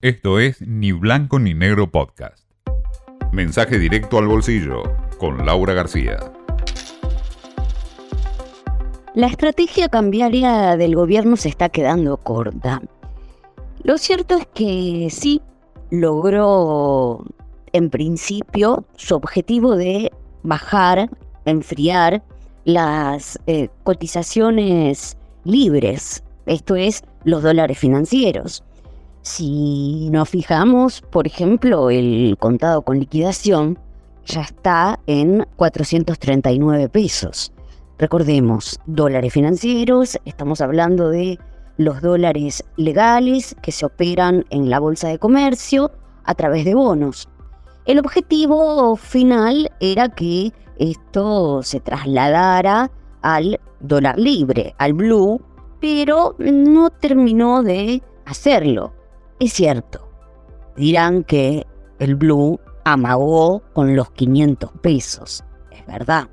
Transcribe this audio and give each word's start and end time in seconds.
Esto 0.00 0.38
es 0.38 0.62
Ni 0.62 0.92
Blanco 0.92 1.40
ni 1.40 1.54
Negro 1.54 1.90
Podcast. 1.90 2.48
Mensaje 3.32 3.80
directo 3.80 4.18
al 4.18 4.28
bolsillo 4.28 4.84
con 5.18 5.44
Laura 5.44 5.74
García. 5.74 6.18
La 9.16 9.26
estrategia 9.26 9.88
cambiaria 9.88 10.76
del 10.76 10.94
gobierno 10.94 11.34
se 11.34 11.48
está 11.48 11.68
quedando 11.68 12.16
corta. 12.18 12.80
Lo 13.82 13.98
cierto 13.98 14.36
es 14.36 14.46
que 14.54 15.08
sí 15.10 15.42
logró 15.90 17.24
en 17.72 17.90
principio 17.90 18.84
su 18.94 19.16
objetivo 19.16 19.74
de 19.74 20.12
bajar, 20.44 21.10
enfriar 21.44 22.22
las 22.64 23.36
eh, 23.48 23.68
cotizaciones 23.82 25.16
libres, 25.42 26.22
esto 26.46 26.76
es, 26.76 27.02
los 27.24 27.42
dólares 27.42 27.76
financieros. 27.76 28.62
Si 29.28 30.08
nos 30.10 30.30
fijamos, 30.30 31.02
por 31.02 31.26
ejemplo, 31.26 31.90
el 31.90 32.34
contado 32.40 32.80
con 32.80 32.98
liquidación 32.98 33.78
ya 34.24 34.40
está 34.40 35.00
en 35.06 35.46
439 35.56 36.88
pesos. 36.88 37.52
Recordemos, 37.98 38.80
dólares 38.86 39.34
financieros, 39.34 40.18
estamos 40.24 40.62
hablando 40.62 41.10
de 41.10 41.38
los 41.76 42.00
dólares 42.00 42.64
legales 42.78 43.54
que 43.60 43.70
se 43.70 43.84
operan 43.84 44.46
en 44.48 44.70
la 44.70 44.80
bolsa 44.80 45.08
de 45.08 45.18
comercio 45.18 45.92
a 46.24 46.34
través 46.34 46.64
de 46.64 46.74
bonos. 46.74 47.28
El 47.84 47.98
objetivo 47.98 48.96
final 48.96 49.70
era 49.78 50.08
que 50.08 50.54
esto 50.78 51.62
se 51.62 51.80
trasladara 51.80 52.90
al 53.20 53.60
dólar 53.80 54.18
libre, 54.18 54.74
al 54.78 54.94
blue, 54.94 55.38
pero 55.80 56.34
no 56.38 56.88
terminó 56.88 57.62
de 57.62 58.02
hacerlo. 58.24 58.94
Es 59.40 59.52
cierto, 59.52 60.00
dirán 60.76 61.22
que 61.22 61.64
el 62.00 62.16
blue 62.16 62.58
amagó 62.84 63.62
con 63.72 63.94
los 63.94 64.10
500 64.10 64.70
pesos, 64.82 65.44
es 65.70 65.86
verdad. 65.86 66.28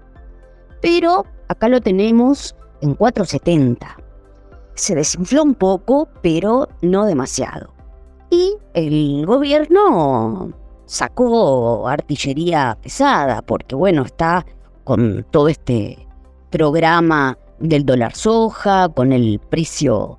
Pero 0.82 1.24
acá 1.48 1.70
lo 1.70 1.82
tenemos 1.82 2.56
en 2.82 2.96
470. 2.96 3.96
Se 4.74 4.96
desinfló 4.96 5.44
un 5.44 5.54
poco, 5.54 6.10
pero 6.24 6.68
no 6.82 7.06
demasiado. 7.06 7.74
Y 8.32 8.56
el 8.74 9.26
gobierno 9.28 10.52
sacó 10.86 11.88
artillería 11.88 12.78
pesada, 12.82 13.44
porque 13.44 13.76
bueno, 13.76 14.02
está 14.04 14.46
con 14.84 15.26
todo 15.30 15.48
este 15.48 16.08
programa 16.50 17.38
del 17.60 17.86
dólar 17.86 18.16
soja, 18.16 18.90
con 18.90 19.14
el 19.14 19.40
precio 19.50 20.18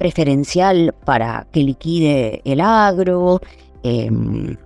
preferencial 0.00 0.94
para 1.04 1.46
que 1.52 1.60
liquide 1.60 2.40
el 2.46 2.62
agro. 2.62 3.38
Em, 3.82 4.56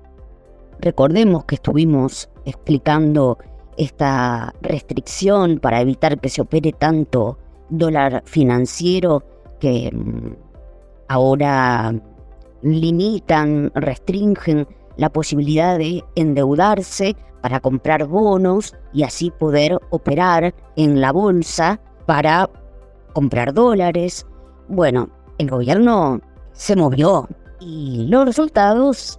recordemos 0.78 1.44
que 1.44 1.56
estuvimos 1.56 2.30
explicando 2.44 3.36
esta 3.76 4.54
restricción 4.62 5.58
para 5.58 5.80
evitar 5.80 6.20
que 6.20 6.28
se 6.28 6.40
opere 6.40 6.70
tanto 6.70 7.36
dólar 7.68 8.22
financiero 8.26 9.24
que 9.58 9.88
em, 9.88 10.36
ahora 11.08 11.92
limitan, 12.62 13.72
restringen 13.74 14.68
la 14.96 15.10
posibilidad 15.10 15.76
de 15.76 16.04
endeudarse 16.14 17.16
para 17.42 17.58
comprar 17.58 18.06
bonos 18.06 18.76
y 18.92 19.02
así 19.02 19.32
poder 19.32 19.80
operar 19.90 20.54
en 20.76 21.00
la 21.00 21.10
bolsa 21.10 21.80
para 22.06 22.48
comprar 23.12 23.52
dólares. 23.52 24.24
Bueno, 24.68 25.10
el 25.38 25.50
gobierno 25.50 26.20
se 26.52 26.76
movió 26.76 27.28
y 27.60 28.06
los 28.08 28.24
resultados, 28.24 29.18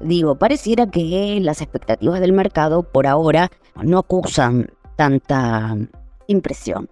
digo, 0.00 0.36
pareciera 0.36 0.86
que 0.86 1.38
las 1.40 1.60
expectativas 1.60 2.20
del 2.20 2.32
mercado 2.32 2.82
por 2.82 3.06
ahora 3.06 3.50
no 3.82 3.98
acusan 3.98 4.70
tanta 4.96 5.76
impresión. 6.26 6.88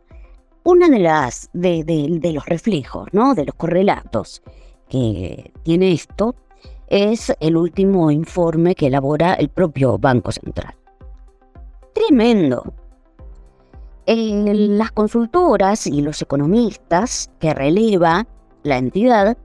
Una 0.65 0.89
de 0.89 1.01
las 1.01 1.51
de, 1.53 2.31
los 2.33 2.47
reflejos, 2.47 3.09
¿no? 3.13 3.35
De 3.35 3.45
los 3.45 3.55
correlatos 3.55 4.43
que 4.89 5.53
tiene 5.65 5.93
esto 5.93 6.37
es 6.87 7.33
el 7.41 7.57
último 7.57 8.11
informe 8.11 8.75
que 8.75 8.87
elabora 8.87 9.35
el 9.35 9.49
propio 9.49 9.99
Banco 9.99 10.31
Central. 10.31 10.75
Tremendo. 11.95 12.75
las 14.07 14.93
consultoras 14.93 15.87
y 15.87 16.01
los 16.03 16.21
economistas 16.23 17.31
que 17.41 17.55
releva 17.55 18.27
la 18.63 18.79
entidad 18.79 19.37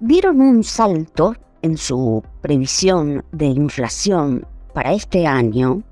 dieron 0.00 0.40
un 0.40 0.64
salto 0.64 1.34
en 1.62 1.76
su 1.76 2.22
previsión 2.40 3.24
de 3.32 3.46
inflación 3.46 4.46
para 4.72 4.92
este 4.92 5.26
año 5.26 5.82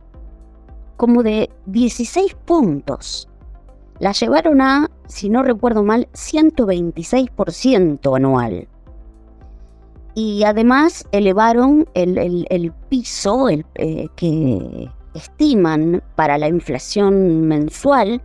como 0.97 1.23
de 1.23 1.51
16 1.67 2.35
puntos. 2.45 3.29
La 3.99 4.13
llevaron 4.13 4.61
a, 4.61 4.89
si 5.07 5.29
no 5.29 5.43
recuerdo 5.43 5.83
mal, 5.83 6.09
126% 6.13 8.17
anual 8.17 8.69
y 10.19 10.43
además 10.43 11.07
elevaron 11.13 11.89
el, 11.95 12.73
piso 12.89 13.49
el, 13.49 13.65
eh, 13.77 14.09
que 14.17 14.91
estiman 15.15 16.03
para 16.17 16.39
la 16.39 16.49
inflación 16.49 17.43
mensual 17.43 18.21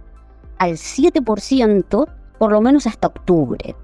al 0.57 0.71
7%, 0.71 2.07
por 2.39 2.51
lo 2.51 2.61
menos 2.61 2.87
hasta 2.87 3.09
octubre. 3.09 3.75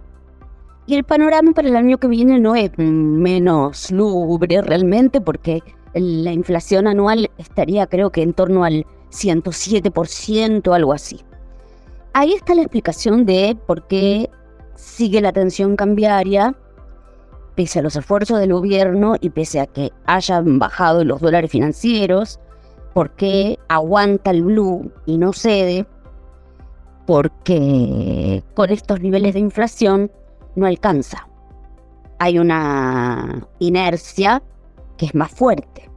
Y 0.90 0.96
el 0.96 1.04
panorama 1.04 1.52
para 1.52 1.68
el 1.68 1.76
año 1.76 2.00
que 2.00 2.08
viene 2.08 2.40
no 2.40 2.56
es 2.56 2.72
menos 2.76 3.92
lúgubre 3.92 4.60
realmente, 4.64 5.22
porque 5.22 5.62
la 5.94 6.34
inflación 6.34 6.88
anual 6.88 7.30
estaría 7.38 7.86
creo 7.86 8.10
que 8.10 8.24
en 8.24 8.34
torno 8.34 8.64
al 8.64 8.88
107%, 9.12 10.74
algo 10.74 10.92
así. 10.92 11.20
Ahí 12.14 12.34
está 12.34 12.56
la 12.56 12.64
explicación 12.64 13.28
de 13.28 13.56
por 13.68 13.86
qué 13.86 14.32
sigue 14.74 15.22
la 15.22 15.32
tensión 15.32 15.76
cambiaria 15.76 16.56
pese 17.54 17.78
a 17.78 17.82
los 17.84 17.96
esfuerzos 17.96 18.40
del 18.40 18.54
gobierno 18.54 19.14
y 19.22 19.30
pese 19.30 19.60
a 19.60 19.68
que 19.68 19.92
hayan 20.08 20.58
bajado 20.58 21.04
los 21.04 21.22
dólares 21.22 21.52
financieros, 21.52 22.40
porque 22.96 23.60
aguanta 23.68 24.32
el 24.32 24.42
blue 24.42 24.92
y 25.06 25.20
no 25.20 25.34
cede, 25.34 25.86
porque 27.06 28.42
con 28.56 28.72
estos 28.72 29.02
niveles 29.02 29.36
de 29.36 29.40
inflación 29.40 30.10
no 30.56 30.66
alcanza. 30.66 31.28
Hay 32.20 32.40
una 32.40 33.48
inercia 33.60 34.44
que 34.98 35.06
es 35.06 35.16
más 35.16 35.32
fuerte. 35.32 35.90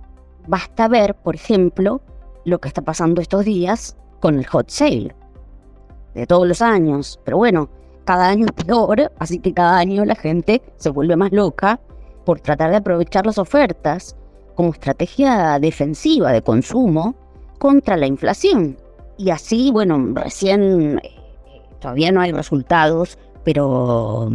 Basta 0.47 0.89
ver, 0.89 1.15
por 1.15 1.35
ejemplo, 1.35 2.01
lo 2.45 2.61
que 2.61 2.69
está 2.69 2.83
pasando 2.83 3.21
estos 3.21 3.45
días 3.45 3.97
con 4.21 4.39
el 4.39 4.47
hot 4.47 4.71
sale 4.71 5.15
de 6.15 6.27
todos 6.27 6.47
los 6.47 6.63
años. 6.63 7.19
Pero 7.25 7.39
bueno, 7.39 7.69
cada 8.05 8.29
año 8.29 8.47
es 8.47 8.65
peor, 8.65 9.13
así 9.19 9.39
que 9.39 9.53
cada 9.53 9.79
año 9.79 10.05
la 10.05 10.15
gente 10.15 10.63
se 10.77 10.91
vuelve 10.91 11.17
más 11.17 11.33
loca 11.33 11.81
por 12.25 12.41
tratar 12.41 12.71
de 12.71 12.77
aprovechar 12.77 13.27
las 13.27 13.39
ofertas 13.39 14.17
como 14.55 14.71
estrategia 14.71 15.59
defensiva 15.59 16.33
de 16.33 16.43
consumo 16.43 17.15
contra 17.59 17.97
la 17.97 18.07
inflación. 18.07 18.77
Y 19.17 19.31
así, 19.31 19.71
bueno, 19.71 19.99
recién 20.15 20.99
eh, 21.03 21.11
todavía 21.81 22.13
no 22.13 22.21
hay 22.21 22.33
resultados, 22.33 23.19
pero 23.45 24.31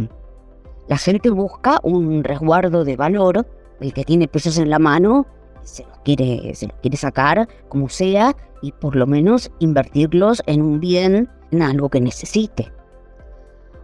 la 0.88 0.98
gente 0.98 1.30
busca 1.30 1.78
un 1.82 2.24
resguardo 2.24 2.84
de 2.84 2.96
valor, 2.96 3.46
el 3.80 3.92
que 3.92 4.04
tiene 4.04 4.28
pesos 4.28 4.58
en 4.58 4.70
la 4.70 4.78
mano 4.78 5.26
se 5.62 5.84
los 5.84 5.98
quiere, 5.98 6.54
se 6.54 6.66
los 6.68 6.76
quiere 6.80 6.96
sacar 6.96 7.48
como 7.68 7.88
sea 7.88 8.34
y 8.62 8.72
por 8.72 8.96
lo 8.96 9.06
menos 9.06 9.50
invertirlos 9.58 10.42
en 10.46 10.62
un 10.62 10.80
bien, 10.80 11.28
en 11.50 11.62
algo 11.62 11.88
que 11.88 12.00
necesite. 12.00 12.72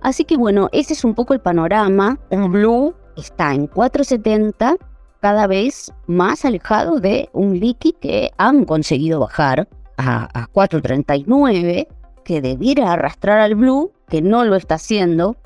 Así 0.00 0.24
que 0.24 0.36
bueno, 0.36 0.68
ese 0.72 0.92
es 0.92 1.04
un 1.04 1.14
poco 1.14 1.32
el 1.32 1.40
panorama. 1.40 2.18
Un 2.30 2.52
blue 2.52 2.94
está 3.16 3.54
en 3.54 3.66
470, 3.66 4.76
cada 5.20 5.46
vez 5.46 5.92
más 6.06 6.44
alejado 6.44 7.00
de 7.00 7.30
un 7.32 7.58
liqui 7.58 7.92
que 7.92 8.30
han 8.36 8.64
conseguido 8.64 9.20
bajar 9.20 9.68
a, 9.96 10.48
439, 10.52 11.88
que 12.24 12.42
debiera 12.42 12.92
arrastrar 12.92 13.38
al 13.38 13.54
blue, 13.54 13.92
que 14.08 14.22
no 14.22 14.44
lo 14.44 14.56
está 14.56 14.76
haciendo, 14.76 15.36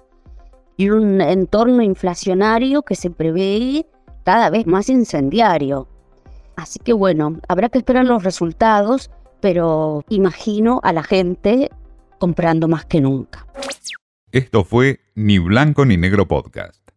y 0.77 0.91
un 0.91 1.21
entorno 1.21 1.83
inflacionario 1.83 2.83
que 2.83 2.95
se 2.95 3.11
prevé 3.11 3.87
cada 4.25 4.49
vez 4.49 4.67
más 4.67 4.89
incendiario. 4.89 5.89
Así 6.57 6.79
que 6.79 6.93
bueno, 6.93 7.41
habrá 7.49 7.69
que 7.69 7.79
esperar 7.79 8.05
los 8.05 8.23
resultados, 8.23 9.11
pero 9.41 10.05
imagino 10.09 10.81
a 10.83 10.93
la 10.93 11.03
gente 11.03 11.71
comprando 12.19 12.69
más 12.69 12.85
que 12.85 13.01
nunca. 13.01 13.47
Esto 14.31 14.65
fue 14.65 15.01
Ni 15.15 15.39
Blanco 15.39 15.85
ni 15.85 15.97
Negro 15.97 16.29
Podcast. 16.29 16.88